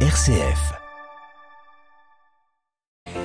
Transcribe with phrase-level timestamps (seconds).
[0.00, 0.85] RCF.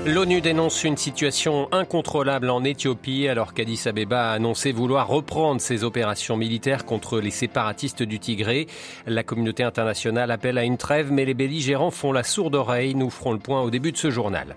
[0.07, 5.83] L'ONU dénonce une situation incontrôlable en Éthiopie alors qu'Addis Abeba a annoncé vouloir reprendre ses
[5.83, 8.65] opérations militaires contre les séparatistes du Tigré.
[9.05, 12.95] La communauté internationale appelle à une trêve mais les belligérants font la sourde oreille.
[12.95, 14.55] Nous ferons le point au début de ce journal.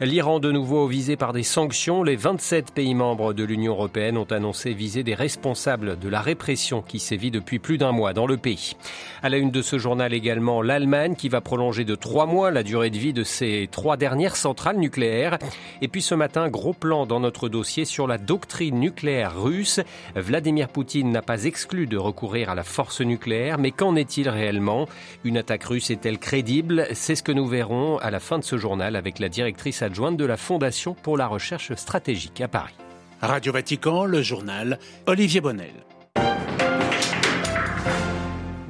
[0.00, 2.02] L'Iran de nouveau visé par des sanctions.
[2.02, 6.82] Les 27 pays membres de l'Union européenne ont annoncé viser des responsables de la répression
[6.82, 8.74] qui sévit depuis plus d'un mois dans le pays.
[9.22, 12.64] À la une de ce journal également, l'Allemagne qui va prolonger de trois mois la
[12.64, 15.38] durée de vie de ses trois dernières centrales nucléaire.
[15.80, 19.80] Et puis ce matin, gros plan dans notre dossier sur la doctrine nucléaire russe.
[20.16, 24.88] Vladimir Poutine n'a pas exclu de recourir à la force nucléaire, mais qu'en est-il réellement?
[25.24, 26.88] Une attaque russe est-elle crédible?
[26.92, 30.16] C'est ce que nous verrons à la fin de ce journal avec la directrice adjointe
[30.16, 32.74] de la Fondation pour la recherche stratégique à Paris.
[33.20, 35.74] Radio Vatican, le journal Olivier Bonnel.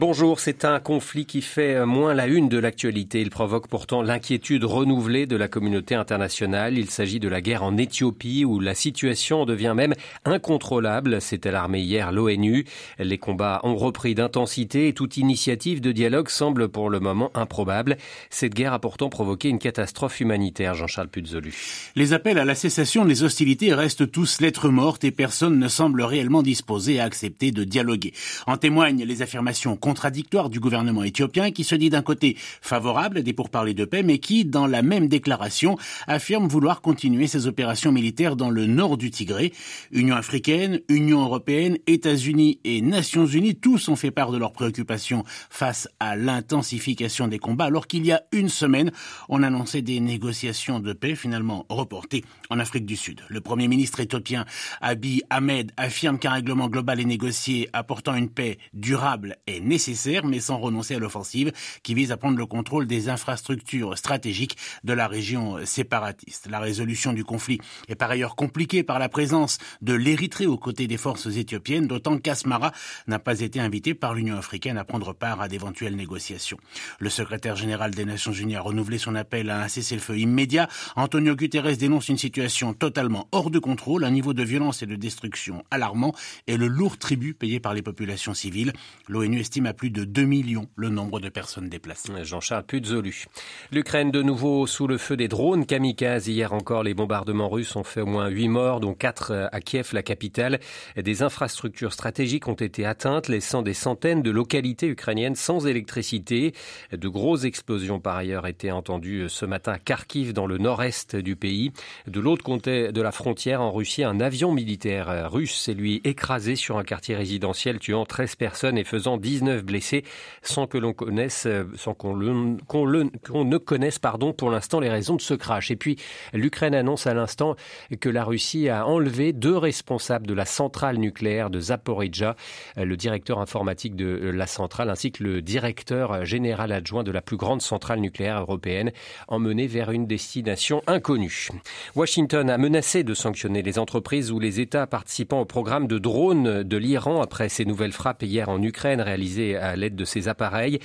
[0.01, 3.21] Bonjour, c'est un conflit qui fait moins la une de l'actualité.
[3.21, 6.79] Il provoque pourtant l'inquiétude renouvelée de la communauté internationale.
[6.79, 9.93] Il s'agit de la guerre en Éthiopie où la situation devient même
[10.25, 11.21] incontrôlable.
[11.21, 12.65] C'est alarmé hier l'ONU.
[12.99, 17.99] Les combats ont repris d'intensité et toute initiative de dialogue semble pour le moment improbable.
[18.31, 21.53] Cette guerre a pourtant provoqué une catastrophe humanitaire, Jean-Charles Puzolu.
[21.95, 26.01] Les appels à la cessation des hostilités restent tous lettres mortes et personne ne semble
[26.01, 28.15] réellement disposé à accepter de dialoguer.
[28.47, 33.33] En témoignent les affirmations contradictoire du gouvernement éthiopien qui se dit d'un côté favorable des
[33.33, 38.37] pourparlers de paix mais qui, dans la même déclaration, affirme vouloir continuer ses opérations militaires
[38.37, 39.53] dans le nord du Tigré.
[39.91, 45.25] Union africaine, Union européenne, États-Unis et Nations unies, tous ont fait part de leurs préoccupations
[45.51, 48.93] face à l'intensification des combats alors qu'il y a une semaine,
[49.29, 53.23] on annonçait des négociations de paix finalement reportées en Afrique du Sud.
[53.29, 54.45] Le premier ministre éthiopien
[54.81, 60.27] Abiy Ahmed affirme qu'un règlement global est négocié apportant une paix durable et nécessaire nécessaire,
[60.27, 64.93] mais sans renoncer à l'offensive qui vise à prendre le contrôle des infrastructures stratégiques de
[64.93, 66.49] la région séparatiste.
[66.51, 67.59] La résolution du conflit
[67.89, 72.19] est par ailleurs compliquée par la présence de l'Érythrée aux côtés des forces éthiopiennes, d'autant
[72.19, 72.73] qu'Asmara
[73.07, 76.59] n'a pas été invité par l'Union africaine à prendre part à d'éventuelles négociations.
[76.99, 80.69] Le secrétaire général des Nations Unies a renouvelé son appel à un cessez-le-feu immédiat.
[80.95, 84.97] Antonio Guterres dénonce une situation totalement hors de contrôle, un niveau de violence et de
[84.97, 86.15] destruction alarmant
[86.47, 88.75] et le lourd tribut payé par les populations civiles.
[89.09, 92.13] L'ONU estime plus de 2 millions le nombre de personnes déplacées.
[92.23, 93.27] Jean-Charles Puzolu.
[93.73, 96.29] L'Ukraine de nouveau sous le feu des drones kamikazes.
[96.29, 99.91] Hier encore, les bombardements russes ont fait au moins 8 morts, dont 4 à Kiev,
[99.93, 100.61] la capitale.
[100.97, 106.55] Des infrastructures stratégiques ont été atteintes, laissant des centaines de localités ukrainiennes sans électricité.
[106.93, 111.37] De grosses explosions par ailleurs étaient entendues ce matin à Kharkiv, dans le nord-est du
[111.37, 111.73] pays.
[112.07, 116.57] De l'autre côté de la frontière, en Russie, un avion militaire russe s'est lui écrasé
[116.57, 120.05] sur un quartier résidentiel, tuant 13 personnes et faisant 19 blessés
[120.43, 125.21] sans que l'on connaisse, euh, sans qu'on ne connaisse, pardon, pour l'instant les raisons de
[125.21, 125.71] ce crash.
[125.71, 125.97] Et puis,
[126.33, 127.57] l'Ukraine annonce à l'instant
[128.01, 132.37] que la Russie a enlevé deux responsables de la centrale nucléaire de Zaporizhia,
[132.79, 137.11] euh, le directeur informatique de euh, la centrale ainsi que le directeur général adjoint de
[137.11, 138.93] la plus grande centrale nucléaire européenne,
[139.29, 141.49] emmenés vers une destination inconnue.
[141.95, 146.63] Washington a menacé de sanctionner les entreprises ou les États participant au programme de drones
[146.63, 150.79] de l'Iran après ces nouvelles frappes hier en Ukraine réalisées à l'aide de ces appareils.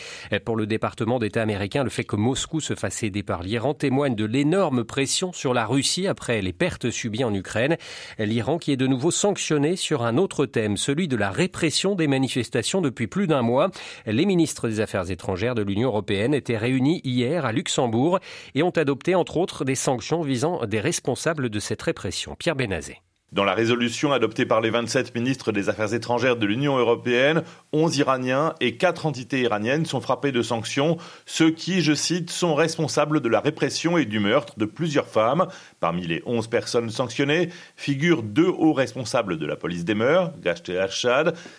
[0.43, 4.15] Pour le département d'État américain, le fait que Moscou se fasse aider par l'Iran témoigne
[4.15, 7.77] de l'énorme pression sur la Russie après les pertes subies en Ukraine.
[8.19, 12.07] L'Iran qui est de nouveau sanctionné sur un autre thème, celui de la répression des
[12.07, 13.69] manifestations depuis plus d'un mois.
[14.05, 18.19] Les ministres des Affaires étrangères de l'Union européenne étaient réunis hier à Luxembourg
[18.53, 22.35] et ont adopté entre autres des sanctions visant des responsables de cette répression.
[22.35, 23.04] Pierre Benazé.
[23.35, 27.97] Dans la résolution adoptée par les 27 ministres des Affaires étrangères de l'Union européenne, 11
[27.97, 33.19] Iraniens et 4 entités iraniennes sont frappés de sanctions, ceux qui, je cite, sont responsables
[33.19, 35.47] de la répression et du meurtre de plusieurs femmes.
[35.81, 40.69] Parmi les 11 personnes sanctionnées figurent deux hauts responsables de la police des mœurs, Gasht
[40.69, 40.79] et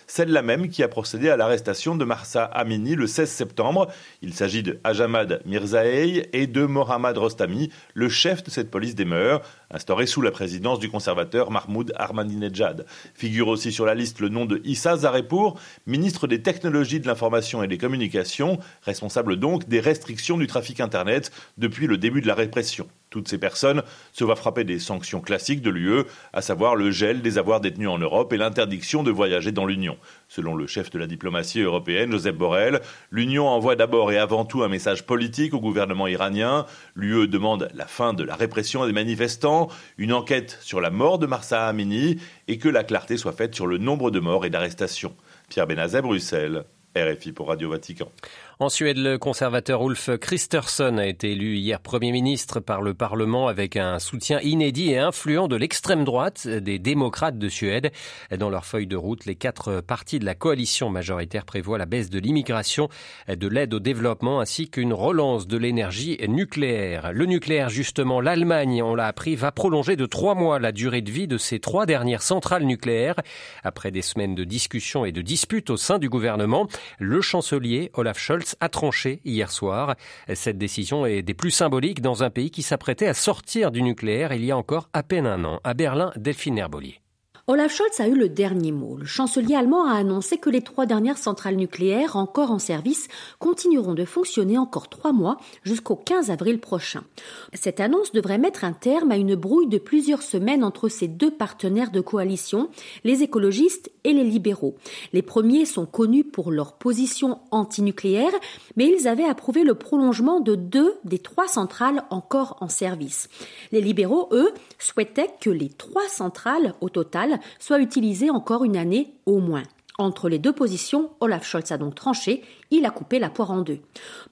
[0.07, 3.87] celle-là même qui a procédé à l'arrestation de Marsa Amini le 16 septembre.
[4.23, 9.05] Il s'agit de Ajamad Mirzaei et de Mohammad Rostami, le chef de cette police des
[9.05, 9.41] mœurs,
[9.71, 12.85] instauré sous la présidence du conservateur Mahmoud Ahmadinejad.
[13.13, 17.63] Figure aussi sur la liste le nom de Issa Zarepour, ministre des Technologies de l'Information
[17.63, 22.35] et des Communications, responsable donc des restrictions du trafic Internet depuis le début de la
[22.35, 22.87] répression.
[23.09, 27.21] Toutes ces personnes se voient frapper des sanctions classiques de l'UE, à savoir le gel
[27.21, 29.97] des avoirs détenus en Europe et l'interdiction de voyager dans l'Union.
[30.27, 32.81] Selon le chef de la diplomatie européenne, Joseph Borrell,
[33.11, 36.65] l'Union envoie d'abord et avant tout un message politique au gouvernement iranien.
[36.95, 41.27] L'UE demande la fin de la répression des manifestants, une enquête sur la mort de
[41.27, 42.17] Marsa Amini
[42.47, 45.15] et que la clarté soit faite sur le nombre de morts et d'arrestations.
[45.49, 46.65] Pierre Benazet, Bruxelles.
[46.95, 48.11] RFI pour Radio Vatican.
[48.59, 53.47] En Suède, le conservateur Ulf Kristersson a été élu hier Premier ministre par le Parlement
[53.47, 57.91] avec un soutien inédit et influent de l'extrême droite des démocrates de Suède.
[58.35, 62.09] Dans leur feuille de route, les quatre partis de la coalition majoritaire prévoient la baisse
[62.09, 62.89] de l'immigration,
[63.27, 67.11] de l'aide au développement ainsi qu'une relance de l'énergie nucléaire.
[67.13, 71.11] Le nucléaire, justement, l'Allemagne, on l'a appris, va prolonger de trois mois la durée de
[71.11, 73.17] vie de ses trois dernières centrales nucléaires.
[73.63, 76.67] Après des semaines de discussions et de disputes au sein du gouvernement,
[76.97, 79.95] le chancelier Olaf Scholz a tranché hier soir.
[80.33, 84.33] Cette décision est des plus symboliques dans un pays qui s'apprêtait à sortir du nucléaire
[84.33, 85.59] il y a encore à peine un an.
[85.63, 87.01] À Berlin, Delphine Herbolier.
[87.49, 88.97] Olaf Scholz a eu le dernier mot.
[88.97, 93.07] Le chancelier allemand a annoncé que les trois dernières centrales nucléaires encore en service
[93.39, 97.05] continueront de fonctionner encore trois mois jusqu'au 15 avril prochain.
[97.53, 101.31] Cette annonce devrait mettre un terme à une brouille de plusieurs semaines entre ces deux
[101.31, 102.69] partenaires de coalition,
[103.05, 104.75] les écologistes et les libéraux.
[105.13, 108.33] Les premiers sont connus pour leur position antinucléaire,
[108.75, 113.29] mais ils avaient approuvé le prolongement de deux des trois centrales encore en service.
[113.71, 119.13] Les libéraux, eux, souhaitaient que les trois centrales au total soit utilisé encore une année
[119.25, 119.63] au moins.
[119.97, 123.61] Entre les deux positions, Olaf Scholz a donc tranché, il a coupé la poire en
[123.61, 123.79] deux.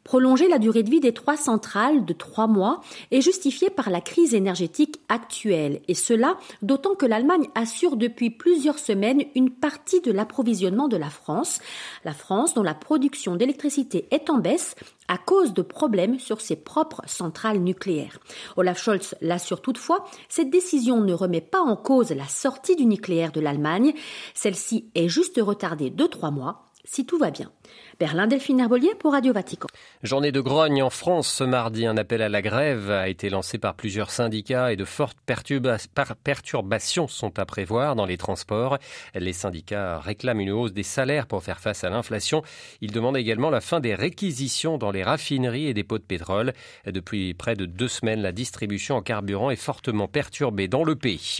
[0.03, 4.01] Prolonger la durée de vie des trois centrales de trois mois est justifié par la
[4.01, 10.11] crise énergétique actuelle, et cela d'autant que l'Allemagne assure depuis plusieurs semaines une partie de
[10.11, 11.59] l'approvisionnement de la France,
[12.03, 14.75] la France dont la production d'électricité est en baisse
[15.07, 18.19] à cause de problèmes sur ses propres centrales nucléaires.
[18.57, 23.31] Olaf Scholz l'assure toutefois, cette décision ne remet pas en cause la sortie du nucléaire
[23.31, 23.93] de l'Allemagne,
[24.33, 27.51] celle-ci est juste retardée de trois mois si tout va bien.
[27.99, 29.67] Berlin Delphine Herbolier pour Radio Vatican.
[30.03, 31.85] Journée de grogne en France ce mardi.
[31.85, 37.07] Un appel à la grève a été lancé par plusieurs syndicats et de fortes perturbations
[37.07, 38.77] sont à prévoir dans les transports.
[39.13, 42.43] Les syndicats réclament une hausse des salaires pour faire face à l'inflation.
[42.81, 46.53] Ils demandent également la fin des réquisitions dans les raffineries et des pots de pétrole.
[46.85, 51.39] Depuis près de deux semaines, la distribution en carburant est fortement perturbée dans le pays.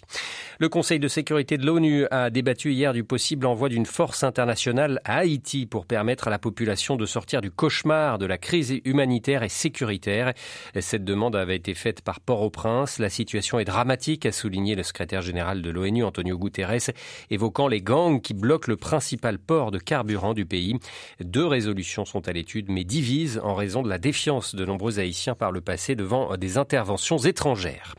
[0.59, 5.01] Le Conseil de sécurité de l'ONU a débattu hier du possible envoi d'une force internationale
[5.03, 9.43] à Haïti pour permettre à la population de sortir du cauchemar de la crise humanitaire
[9.43, 10.33] et sécuritaire.
[10.79, 12.99] Cette demande avait été faite par Port-au-Prince.
[12.99, 16.93] La situation est dramatique, a souligné le secrétaire général de l'ONU, Antonio Guterres,
[17.31, 20.79] évoquant les gangs qui bloquent le principal port de carburant du pays.
[21.19, 25.35] Deux résolutions sont à l'étude, mais divisent en raison de la défiance de nombreux Haïtiens
[25.35, 27.93] par le passé devant des interventions étrangères.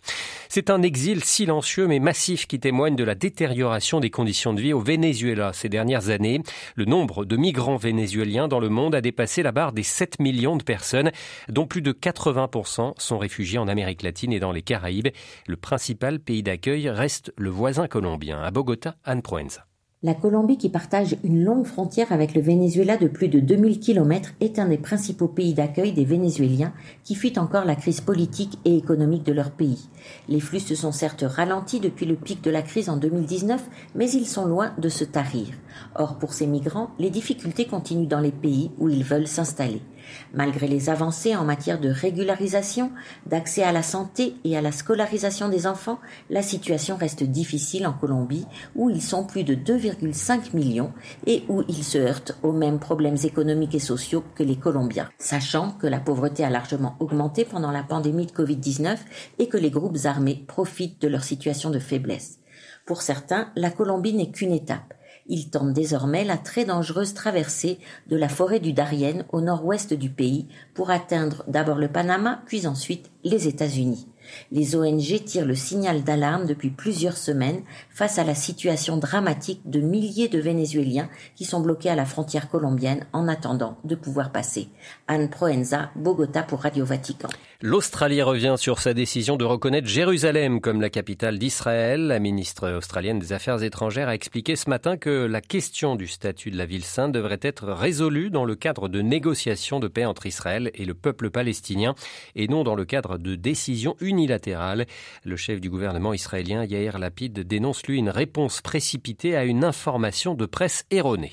[0.48, 4.72] C'est un exil silencieux mais massif qui témoigne de la détérioration des conditions de vie
[4.72, 6.40] au Venezuela ces dernières années.
[6.76, 8.06] Le nombre de migrants vénézuéliens
[8.49, 11.11] dans le monde a dépassé la barre des 7 millions de personnes,
[11.49, 15.08] dont plus de 80% sont réfugiés en Amérique latine et dans les Caraïbes.
[15.47, 18.41] Le principal pays d'accueil reste le voisin colombien.
[18.41, 19.67] À Bogota, Anne Proenza.
[20.02, 24.34] La Colombie, qui partage une longue frontière avec le Venezuela de plus de 2000 km,
[24.40, 28.76] est un des principaux pays d'accueil des Vénézuéliens qui fuient encore la crise politique et
[28.76, 29.88] économique de leur pays.
[30.28, 33.64] Les flux se sont certes ralentis depuis le pic de la crise en 2019,
[33.94, 35.46] mais ils sont loin de se tarir.
[35.94, 39.81] Or, pour ces migrants, les difficultés continuent dans les pays où ils veulent s'installer.
[40.35, 42.91] Malgré les avancées en matière de régularisation,
[43.26, 45.99] d'accès à la santé et à la scolarisation des enfants,
[46.31, 50.93] la situation reste difficile en Colombie, où ils sont plus de 2,5 millions
[51.26, 55.70] et où ils se heurtent aux mêmes problèmes économiques et sociaux que les Colombiens, sachant
[55.73, 58.98] que la pauvreté a largement augmenté pendant la pandémie de Covid-19
[59.39, 62.39] et que les groupes armés profitent de leur situation de faiblesse.
[62.86, 64.94] Pour certains, la Colombie n'est qu'une étape.
[65.28, 67.78] Il tente désormais la très dangereuse traversée
[68.08, 72.66] de la forêt du Darien au nord-ouest du pays pour atteindre d'abord le Panama puis
[72.66, 74.06] ensuite les États-Unis.
[74.50, 79.80] Les ONG tirent le signal d'alarme depuis plusieurs semaines face à la situation dramatique de
[79.80, 84.68] milliers de Vénézuéliens qui sont bloqués à la frontière colombienne en attendant de pouvoir passer.
[85.08, 87.28] Anne Proenza, Bogota pour Radio Vatican.
[87.63, 92.06] L'Australie revient sur sa décision de reconnaître Jérusalem comme la capitale d'Israël.
[92.06, 96.51] La ministre australienne des Affaires étrangères a expliqué ce matin que la question du statut
[96.51, 100.27] de la ville sainte devrait être résolue dans le cadre de négociations de paix entre
[100.27, 101.94] Israël et le peuple palestinien
[102.34, 104.84] et non dans le cadre de décisions unilatérales.
[105.25, 110.34] Le chef du gouvernement israélien Yair Lapid dénonce lui une réponse précipitée à une information
[110.34, 111.32] de presse erronée.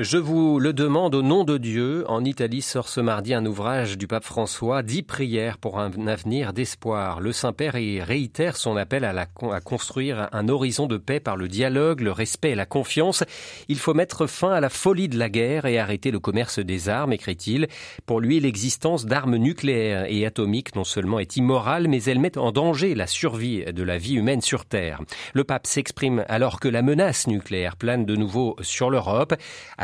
[0.00, 2.04] Je vous le demande au nom de Dieu.
[2.06, 6.52] En Italie sort ce mardi un ouvrage du pape François, Dix prières pour un avenir
[6.52, 7.18] d'espoir.
[7.18, 9.26] Le Saint-Père réitère son appel à,
[9.58, 13.24] construire un horizon de paix par le dialogue, le respect et la confiance.
[13.66, 16.88] Il faut mettre fin à la folie de la guerre et arrêter le commerce des
[16.88, 17.66] armes, écrit-il.
[18.06, 22.52] Pour lui, l'existence d'armes nucléaires et atomiques non seulement est immorale, mais elle met en
[22.52, 25.00] danger la survie de la vie humaine sur Terre.
[25.32, 29.34] Le pape s'exprime alors que la menace nucléaire plane de nouveau sur l'Europe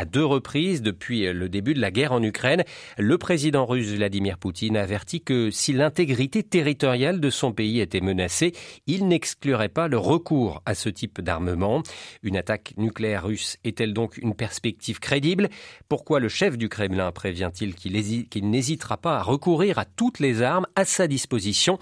[0.05, 2.63] deux reprises depuis le début de la guerre en Ukraine.
[2.97, 8.01] Le président russe Vladimir Poutine a averti que si l'intégrité territoriale de son pays était
[8.01, 8.53] menacée,
[8.87, 11.83] il n'exclurait pas le recours à ce type d'armement.
[12.23, 15.49] Une attaque nucléaire russe est-elle donc une perspective crédible?
[15.89, 20.67] Pourquoi le chef du Kremlin prévient-il qu'il n'hésitera pas à recourir à toutes les armes
[20.75, 21.79] à sa disposition?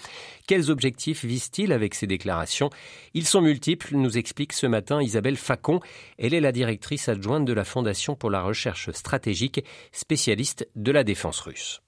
[0.47, 2.69] Quels objectifs vise-t-il avec ces déclarations?
[3.13, 5.79] Ils sont multiples, nous explique ce matin Isabelle Facon.
[6.17, 11.03] Elle est la directrice adjointe de la Fondation pour la recherche stratégique, spécialiste de la
[11.03, 11.81] défense russe.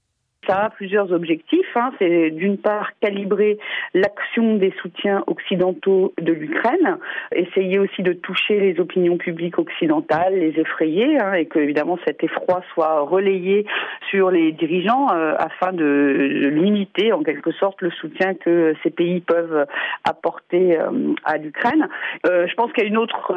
[0.48, 1.75] Ça a plusieurs objectifs.
[1.75, 1.92] Hein.
[2.00, 3.58] C'est d'une part calibrer
[3.94, 6.98] l'action des soutiens occidentaux de l'Ukraine,
[7.34, 12.24] essayer aussi de toucher les opinions publiques occidentales, les effrayer, hein, et que évidemment cet
[12.24, 13.66] effroi soit relayé
[14.10, 19.22] sur les dirigeants euh, afin de, limiter en quelque sorte le soutien que ces pays
[19.22, 19.66] peuvent
[20.04, 21.88] apporter euh, à l'Ukraine.
[22.25, 23.34] Euh, je pense qu'il y a une autre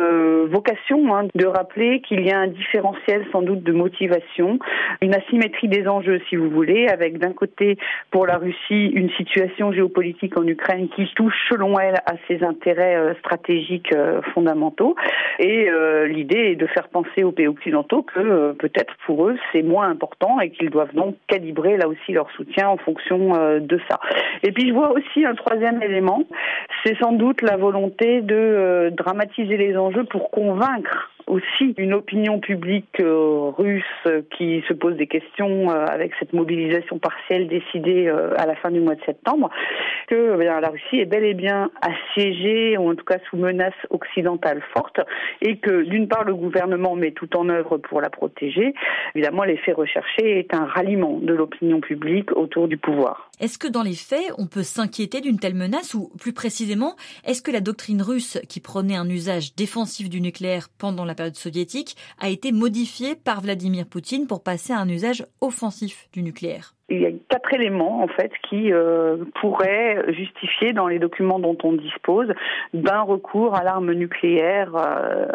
[0.46, 4.58] vocation hein, de rappeler qu'il y a un différentiel sans doute de motivation,
[5.00, 7.78] une asymétrie des enjeux si vous voulez avec d'un côté
[8.10, 12.96] pour la Russie une situation géopolitique en Ukraine qui touche selon elle à ses intérêts
[12.96, 14.96] euh, stratégiques euh, fondamentaux
[15.38, 19.62] et euh, l'idée est de faire penser aux pays occidentaux que peut-être pour eux c'est
[19.62, 24.00] moins important et qu'ils doivent donc calibrer là aussi leur soutien en fonction de ça.
[24.42, 26.24] Et puis je vois aussi un troisième élément,
[26.84, 33.00] c'est sans doute la volonté de dramatiser les enjeux pour convaincre aussi une opinion publique
[33.00, 33.84] euh, russe
[34.36, 38.70] qui se pose des questions euh, avec cette mobilisation partielle décidée euh, à la fin
[38.70, 39.50] du mois de septembre,
[40.08, 43.74] que eh la Russie est bel et bien assiégée, ou en tout cas sous menace
[43.90, 45.00] occidentale forte,
[45.42, 48.74] et que d'une part le gouvernement met tout en œuvre pour la protéger.
[49.14, 53.30] Évidemment, l'effet recherché est un ralliement de l'opinion publique autour du pouvoir.
[53.40, 57.42] Est-ce que dans les faits, on peut s'inquiéter d'une telle menace, ou plus précisément, est-ce
[57.42, 61.96] que la doctrine russe qui prenait un usage défensif du nucléaire pendant la période soviétique
[62.18, 67.00] a été modifiée par Vladimir Poutine pour passer à un usage offensif du nucléaire il
[67.00, 71.72] y a quatre éléments en fait qui euh, pourraient justifier dans les documents dont on
[71.72, 72.32] dispose
[72.72, 75.26] d'un recours à l'arme nucléaire euh,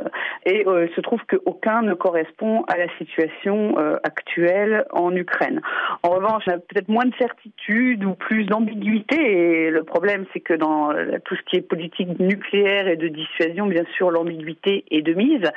[0.46, 5.62] et euh, il se trouve qu'aucun ne correspond à la situation actuelle en Ukraine.
[6.04, 10.40] En revanche, on a peut-être moins de certitude ou plus d'ambiguïté et le problème c'est
[10.40, 10.90] que dans
[11.26, 15.50] tout ce qui est politique nucléaire et de dissuasion, bien sûr l'ambiguïté est de mise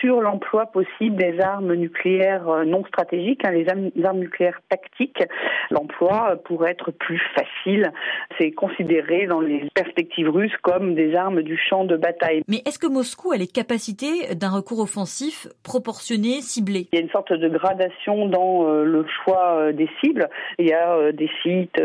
[0.00, 5.22] sur l'emploi possible des armes nucléaires non stratégiques, hein, les armes nucléaires tactiques
[5.70, 7.92] l'emploi pourrait être plus facile.
[8.38, 12.42] C'est considéré dans les perspectives russes comme des armes du champ de bataille.
[12.48, 16.88] Mais est-ce que Moscou a les capacités d'un recours offensif proportionné, ciblé?
[16.92, 20.28] Il y a une sorte de gradation dans euh, le choix euh, des cibles.
[20.58, 21.80] Il y a euh, des sites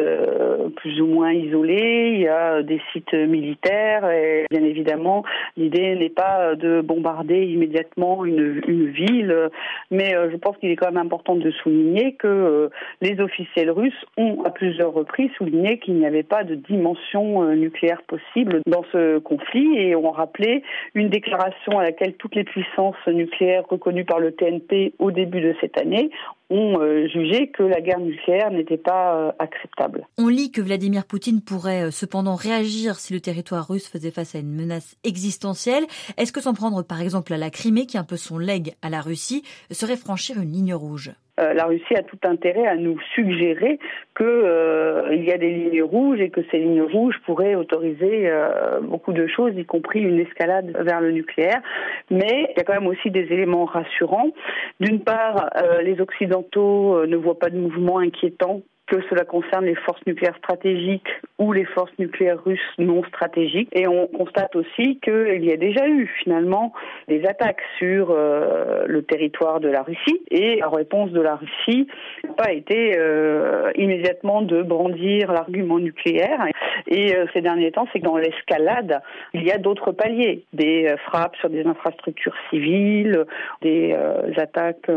[0.76, 5.24] plus ou moins isolés, il y a des sites militaires et bien évidemment
[5.58, 9.50] l'idée n'est pas de bombarder immédiatement une, une ville,
[9.92, 12.70] mais je pense qu'il est quand même important de souligner que
[13.02, 17.44] les officiers officiels russes ont à plusieurs reprises souligné qu'il n'y avait pas de dimension
[17.44, 22.44] euh, nucléaire possible dans ce conflit et ont rappelé une déclaration à laquelle toutes les
[22.44, 26.10] puissances nucléaires reconnues par le TNP au début de cette année
[26.50, 30.08] ont euh, jugé que la guerre nucléaire n'était pas euh, acceptable.
[30.18, 34.40] On lit que Vladimir Poutine pourrait cependant réagir si le territoire russe faisait face à
[34.40, 35.86] une menace existentielle.
[36.18, 38.74] Est-ce que s'en prendre par exemple à la Crimée, qui est un peu son legs
[38.82, 41.12] à la Russie, serait franchir une ligne rouge?
[41.40, 43.80] Euh, la Russie a tout intérêt à nous suggérer
[44.18, 48.80] qu'il euh, y a des lignes rouges et que ces lignes rouges pourraient autoriser euh,
[48.82, 51.62] beaucoup de choses, y compris une escalade vers le nucléaire.
[52.10, 54.32] Mais il y a quand même aussi des éléments rassurants.
[54.80, 55.50] D'une part,
[55.84, 61.10] les Occidentaux ne voient pas de mouvement inquiétant que cela concerne les forces nucléaires stratégiques
[61.38, 63.70] ou les forces nucléaires russes non stratégiques.
[63.72, 66.74] Et on constate aussi qu'il y a déjà eu finalement
[67.08, 71.88] des attaques sur euh, le territoire de la Russie et la réponse de la Russie
[72.24, 76.46] n'a pas été euh, immédiatement de brandir l'argument nucléaire.
[76.88, 79.02] Et euh, ces derniers temps, c'est que dans l'escalade,
[79.34, 83.26] il y a d'autres paliers, des frappes sur des infrastructures civiles,
[83.62, 83.96] des
[84.38, 84.90] attaques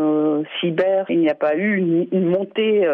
[0.61, 1.05] cyber.
[1.11, 2.89] Il n'y a pas eu une, une montée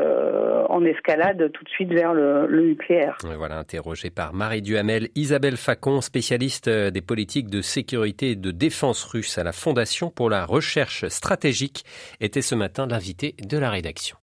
[0.68, 3.16] en d'escalade tout de suite vers le, nucléaire.
[3.36, 9.04] Voilà, interrogé par Marie Duhamel, Isabelle Facon, spécialiste des politiques de sécurité et de défense
[9.04, 11.84] russe à la Fondation pour la recherche stratégique,
[12.20, 14.16] était ce matin l'invité de la rédaction.